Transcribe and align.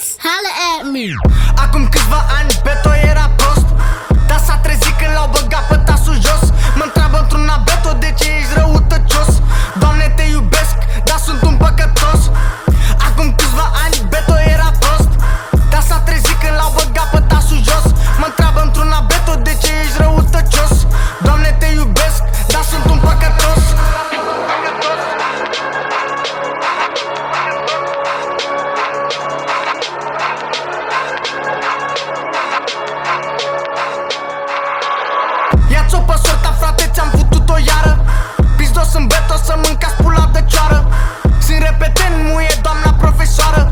Beats 0.00 0.16
Holla 0.24 0.52
at 0.72 0.92
me. 0.92 1.12
Acum 1.56 1.88
câțiva 1.88 2.24
ani 2.38 2.60
Beto 2.62 2.92
era 3.10 3.30
prost. 3.36 3.66
Dar 4.26 4.40
s-a 4.46 4.56
trezit 4.62 4.96
când 4.98 5.12
l-au 5.16 5.28
băgat 5.32 5.66
pe 5.68 5.76
tasul 5.76 6.14
jos. 6.14 6.44
Mă 6.78 6.84
întreabă 6.84 7.18
într-una 7.18 7.62
Beto 7.64 7.92
de 7.98 8.14
ce 8.18 8.28
ești 8.38 8.52
răutăcios? 8.54 9.29
Ia-ți-o 35.68 35.98
pe 35.98 36.14
sorta, 36.24 36.50
frate, 36.60 36.90
ți-am 36.94 37.10
putut-o 37.10 37.56
iară. 37.70 38.04
Pizdos 38.56 38.94
în 38.94 39.06
beto 39.06 39.36
să 39.44 39.54
mâncați 39.64 39.94
pula 40.02 40.28
de 40.32 40.44
cioară. 40.46 40.88
Sunt 41.44 41.62
repetent, 41.68 42.14
muie 42.28 42.54
doamna 42.62 42.90
profesoară. 43.02 43.62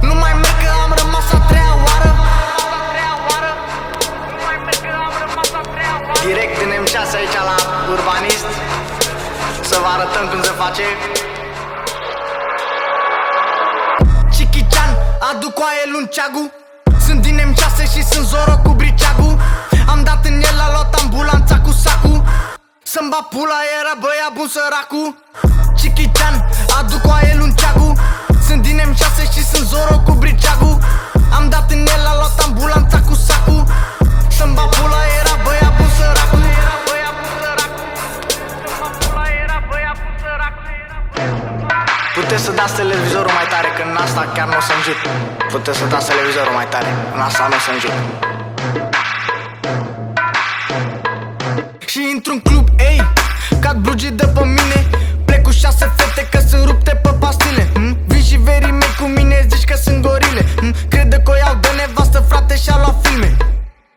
Nu 0.00 0.14
mai 0.14 0.32
merg 0.42 0.56
că 0.62 0.68
am 0.84 0.92
rămas 1.00 1.26
a 1.36 1.38
treia 1.48 1.74
oară. 1.86 2.10
Direct 6.26 6.58
din 6.58 6.70
M6 6.82 7.14
aici 7.20 7.36
la 7.48 7.56
urbanist. 7.94 8.46
Să 9.70 9.76
vă 9.82 9.88
arătăm 9.96 10.24
cum 10.30 10.42
se 10.42 10.52
face. 10.62 10.84
Chichichan, 14.34 14.90
aduc 15.30 15.54
oaie 15.64 15.84
lunceagu. 15.92 16.42
Sunt 17.06 17.20
din 17.22 17.36
M6 17.48 17.76
și 17.92 18.02
sunt 18.10 18.26
Zoro 18.26 18.56
cu 18.64 18.70
briceagu 18.70 19.11
Am 20.32 20.38
dat 20.38 20.50
în 20.50 20.56
el, 20.56 20.60
a 20.66 20.68
luat 20.74 20.94
ambulanța 21.00 21.56
cu 21.64 21.72
sacu 21.84 22.14
Să-mi 22.92 23.10
bat 23.12 23.26
pula, 23.32 23.60
era 23.78 23.94
băia 24.02 24.28
bun 24.36 24.48
săracu. 24.54 25.02
Chichichan, 25.78 26.34
aduc 26.78 27.04
oaie 27.10 27.34
lunceagu 27.40 27.88
Sunt 28.46 28.60
din 28.66 28.78
M6 28.88 29.16
și 29.34 29.42
sunt 29.50 29.66
Zoro 29.72 29.96
cu 30.06 30.12
briceagu. 30.20 30.72
Am 31.36 31.44
dat 31.54 31.70
în 31.74 31.82
el, 31.94 32.04
a 32.10 32.14
luat 32.20 32.38
ambulanța 32.44 32.98
cu 33.08 33.14
sacu 33.26 33.56
Să-mi 34.36 34.54
bat 34.56 34.68
pula, 34.76 35.00
era 35.20 35.34
băia 35.44 35.70
bun 35.76 35.90
săracu. 35.96 36.36
Era 36.60 36.76
băia 36.86 37.10
bun 37.18 37.32
săracu. 37.40 37.80
Să-mi 38.64 38.78
bat 38.80 38.94
pula, 39.00 39.24
era 39.42 39.58
băia 39.68 39.92
bun 40.00 40.14
săracu. 40.22 40.60
Puteți 42.16 42.42
să 42.46 42.50
dați 42.58 42.74
televizorul 42.80 43.34
mai 43.38 43.46
tare, 43.52 43.68
că 43.76 43.82
în 43.90 43.96
asta 44.04 44.22
chiar 44.34 44.46
nu 44.52 44.56
o 44.60 44.62
să 44.68 44.72
înjur 44.78 44.96
Puteți 45.54 45.78
să 45.80 45.84
dați 45.92 46.06
televizorul 46.10 46.54
mai 46.60 46.68
tare, 46.74 46.90
în 47.14 47.20
asta 47.28 47.42
nu 47.50 47.56
o 47.60 47.62
să 47.66 47.70
înjur 47.76 47.94
Și 52.22 52.28
intru 52.30 52.50
în 52.50 52.52
club, 52.52 52.68
ei, 52.78 53.00
cad 53.60 53.76
blugi 53.76 54.10
de 54.10 54.26
pe 54.26 54.44
mine 54.44 54.78
Plec 55.24 55.42
cu 55.42 55.50
șase 55.50 55.92
fete 55.96 56.28
că 56.30 56.38
sunt 56.48 56.64
rupte 56.64 56.94
pe 57.02 57.10
pastile 57.20 57.68
hm? 57.74 57.96
Vin 58.06 58.22
și 58.22 58.36
verii 58.36 58.70
mei 58.70 58.94
cu 59.00 59.06
mine, 59.16 59.46
zici 59.50 59.64
că 59.64 59.76
sunt 59.84 60.02
gorile 60.06 60.44
hm? 60.56 60.74
Crede 60.88 61.16
că 61.24 61.30
o 61.30 61.34
iau 61.34 61.56
de 61.60 61.68
nevastă, 61.76 62.24
frate, 62.28 62.56
și-a 62.56 62.76
luat 62.82 63.06
filme 63.06 63.36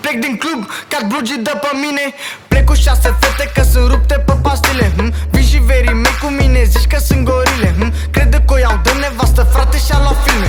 Plec 0.00 0.16
din 0.24 0.36
club, 0.42 0.60
cad 0.88 1.04
blugi 1.08 1.36
de 1.48 1.54
pe 1.62 1.70
mine 1.84 2.04
Plec 2.48 2.64
cu 2.64 2.74
șase 2.74 3.16
fete 3.20 3.50
că 3.54 3.62
sunt 3.72 3.90
rupte 3.90 4.16
pe 4.26 4.34
pastile 4.42 4.92
hm? 4.96 5.12
Vin 5.30 5.44
și 5.50 5.58
verii 5.58 5.96
mei 6.04 6.16
cu 6.22 6.28
mine, 6.38 6.62
zici 6.64 6.86
că 6.92 6.98
sunt 7.08 7.22
gorile 7.30 7.74
hm? 7.78 7.92
Crede 8.10 8.38
că 8.46 8.52
o 8.54 8.58
iau 8.58 8.80
de 8.82 8.92
nevastă, 9.02 9.42
frate, 9.52 9.78
și-a 9.86 9.98
luat 10.04 10.18
filme 10.24 10.48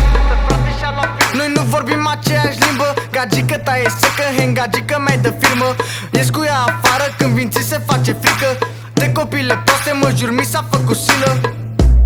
Noi 1.38 1.50
nu 1.56 1.62
vorbim 1.74 2.08
aceeași 2.16 2.58
limbă 2.66 2.87
Gagică 3.18 3.58
ta 3.58 3.78
e 3.78 3.88
secă, 4.00 4.26
hen, 4.38 4.54
gagică 4.54 4.98
mai 5.06 5.18
de 5.18 5.34
firmă 5.40 5.76
Ies 6.12 6.30
cu 6.30 6.44
ea 6.44 6.60
afară 6.60 7.06
când 7.18 7.34
vin 7.34 7.50
ți 7.50 7.62
se 7.70 7.82
face 7.88 8.12
frică. 8.22 8.50
De 8.94 9.12
copile 9.12 9.56
proaste 9.66 9.92
mă 10.02 10.10
jur 10.18 10.32
mi 10.32 10.46
s-a 10.52 10.66
făcut 10.72 10.98
silă. 10.98 11.32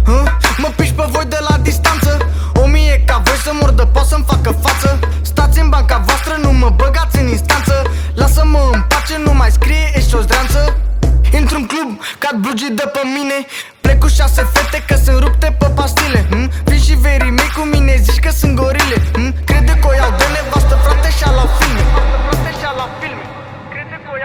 Hă? 0.05 0.23
Mă 0.57 0.69
piși 0.75 0.93
pe 0.93 1.05
voi 1.09 1.25
de 1.25 1.39
la 1.47 1.57
distanță. 1.57 2.17
O 2.53 2.65
mie 2.65 3.03
ca 3.05 3.21
voi 3.25 3.35
să 3.43 3.51
mor 3.59 3.71
de 3.71 3.85
pot 3.93 4.05
să-mi 4.05 4.23
facă 4.27 4.49
față 4.61 4.70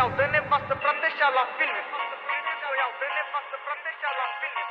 iau 0.06 0.18
de 0.20 0.26
nevastă, 0.36 0.74
frate, 0.82 1.08
și-a 1.16 1.30
la 1.38 1.44
filme. 1.56 1.82
Crede 2.26 2.52
că 2.60 2.66
o 2.72 2.74
iau 2.82 2.92
de 3.00 3.08
nevastă, 3.16 3.56
frate, 3.64 3.90
și-a 3.98 4.12
la 4.20 4.26
filme 4.38 4.62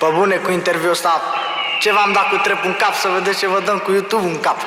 Pe 0.00 0.08
bune 0.16 0.36
cu 0.44 0.50
interviul 0.58 0.96
ăsta 0.96 1.12
Ce 1.82 1.92
v-am 1.96 2.12
dat 2.12 2.26
cu 2.28 2.36
trep 2.36 2.64
în 2.64 2.74
cap 2.82 2.94
Să 3.02 3.08
vedeți 3.08 3.38
ce 3.38 3.46
vă 3.46 3.60
dăm 3.60 3.78
cu 3.78 3.90
YouTube 3.92 4.26
în 4.32 4.40
cap? 4.40 4.58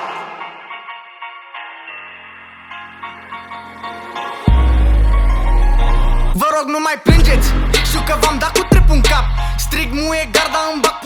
Vă 6.41 6.47
rog 6.55 6.65
nu 6.75 6.79
mai 6.87 6.97
plângeți 7.03 7.47
Știu 7.89 8.01
că 8.07 8.13
v-am 8.21 8.37
dat 8.43 8.51
cu 8.57 8.63
trep 8.71 8.87
în 8.89 9.01
cap. 9.01 9.25
Strig 9.57 9.89
muie 9.91 10.25
garda 10.31 10.61
îmi 10.71 10.81
bag 10.81 10.96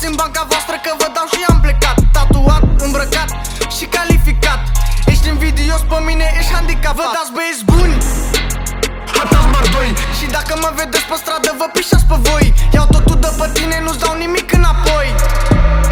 Stați 0.00 0.14
în 0.16 0.22
banca 0.24 0.44
voastră 0.52 0.76
că 0.84 0.90
vă 1.00 1.08
dau 1.16 1.26
și 1.34 1.40
am 1.50 1.58
plecat. 1.64 1.96
Tatuat, 2.16 2.64
îmbrăcat 2.84 3.28
și 3.76 3.84
calificat. 3.96 4.60
Ești 5.12 5.26
invidios 5.34 5.82
pe 5.90 5.98
mine, 6.08 6.26
ești 6.38 6.52
handicapat. 6.56 7.10
Vă 7.10 7.16
dați 7.18 7.32
băieți 7.36 7.64
buni. 7.70 7.94
Hatați 9.16 9.48
mardoi. 9.54 9.90
Și 10.18 10.26
dacă 10.36 10.52
mă 10.62 10.70
vedeți 10.80 11.06
pe 11.10 11.16
stradă 11.22 11.50
vă 11.60 11.66
pișați 11.74 12.06
pe 12.10 12.16
voi. 12.28 12.46
Iau 12.76 12.86
totul 12.94 13.18
de 13.24 13.30
pe 13.38 13.46
tine, 13.56 13.76
nu-ți 13.84 14.00
dau 14.04 14.14
nimic 14.24 14.48
înapoi. 14.58 15.08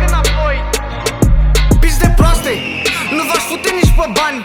Înapoi. 0.07 0.57
Pis 1.83 1.97
de 2.03 2.09
proaste, 2.19 2.53
nu 3.17 3.23
v-aș 3.29 3.45
fute 3.51 3.71
nici 3.81 3.95
pe 3.99 4.07
bani. 4.19 4.41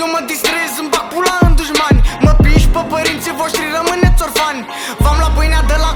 Eu 0.00 0.06
mă 0.14 0.20
distrez, 0.30 0.72
îmi 0.80 0.90
bag 0.94 1.06
pula 1.12 1.36
în 1.46 1.52
dușmani. 1.58 2.00
Mă 2.24 2.32
piși 2.42 2.68
pe 2.74 2.82
părinții 2.92 3.34
voștri, 3.40 3.74
rămâneți 3.76 4.22
orfani. 4.26 4.60
V-am 5.02 5.16
luat 5.20 5.32
pâinea 5.36 5.62
de 5.72 5.76
la 5.84 5.90
gură, 5.90 5.94
acum 5.94 5.95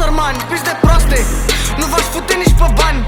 sărmani 0.00 0.38
Pis 0.50 0.62
de 0.68 0.74
proaste, 0.84 1.18
nu 1.80 1.84
v-aș 1.90 2.06
fute 2.14 2.34
nici 2.42 2.56
pe 2.60 2.68
bani. 2.80 3.00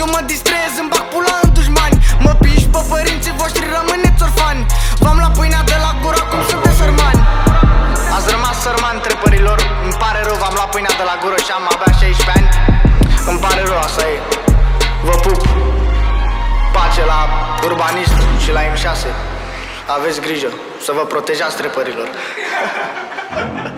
Eu 0.00 0.06
mă 0.14 0.20
distrez, 0.32 0.72
îmi 0.80 0.90
bag 0.92 1.04
pula 1.12 1.36
în 1.44 1.48
dușmani. 1.56 1.96
Mă 2.24 2.32
piși 2.42 2.66
pe 2.74 2.80
părinții 2.92 3.34
voștri, 3.40 3.64
rămâneți 3.76 4.22
orfani. 4.26 4.60
V-am 5.02 5.16
luat 5.20 5.32
pâinea 5.38 5.62
de 5.72 5.76
la 5.84 5.90
gură, 6.02 6.20
acum 6.24 6.42
sunteți 6.50 6.76
sărmani. 6.80 7.20
Ați 8.16 8.28
rămas 8.34 8.56
sărman 8.64 8.96
trepărilor 9.06 9.58
Îmi 9.86 9.96
pare 10.02 10.20
rău, 10.26 10.36
v-am 10.42 10.54
luat 10.58 10.70
pâinea 10.74 10.94
de 11.00 11.04
la 11.10 11.16
gură 11.22 11.38
și 11.46 11.52
am 11.56 11.64
abia 11.72 11.90
16 12.00 12.32
ani. 12.36 12.48
Îmi 13.30 13.40
pare 13.44 13.60
rău, 13.70 13.80
asta 13.86 14.02
e. 14.14 14.16
Vă 15.06 15.14
pup. 15.24 15.40
Pace 16.76 17.02
la 17.12 17.20
urbanist 17.68 18.18
și 18.42 18.50
la 18.56 18.62
M6 18.72 19.02
Aveți 19.96 20.20
grijă 20.26 20.50
să 20.84 20.90
vă 20.96 21.02
protejați 21.12 21.56
trepărilor 21.60 22.08